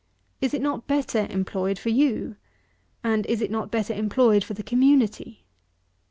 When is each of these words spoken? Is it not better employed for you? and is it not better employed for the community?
Is 0.41 0.55
it 0.55 0.63
not 0.63 0.87
better 0.87 1.27
employed 1.29 1.77
for 1.77 1.89
you? 1.89 2.35
and 3.03 3.23
is 3.27 3.39
it 3.39 3.51
not 3.51 3.69
better 3.69 3.93
employed 3.93 4.43
for 4.43 4.55
the 4.55 4.63
community? 4.63 5.45